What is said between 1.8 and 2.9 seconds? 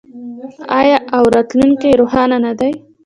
یې روښانه نه دی؟